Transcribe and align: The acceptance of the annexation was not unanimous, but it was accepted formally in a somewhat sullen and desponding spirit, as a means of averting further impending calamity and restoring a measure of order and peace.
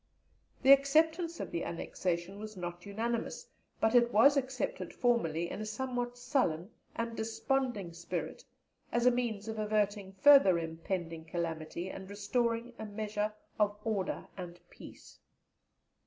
The 0.63 0.71
acceptance 0.71 1.39
of 1.39 1.51
the 1.51 1.63
annexation 1.63 2.39
was 2.39 2.57
not 2.57 2.87
unanimous, 2.87 3.45
but 3.79 3.93
it 3.93 4.11
was 4.11 4.35
accepted 4.35 4.95
formally 4.95 5.47
in 5.47 5.61
a 5.61 5.65
somewhat 5.67 6.17
sullen 6.17 6.71
and 6.95 7.15
desponding 7.15 7.93
spirit, 7.93 8.43
as 8.91 9.05
a 9.05 9.11
means 9.11 9.47
of 9.47 9.59
averting 9.59 10.13
further 10.13 10.57
impending 10.57 11.25
calamity 11.25 11.87
and 11.91 12.09
restoring 12.09 12.73
a 12.79 12.85
measure 12.87 13.31
of 13.59 13.77
order 13.83 14.25
and 14.35 14.59
peace. 14.71 15.19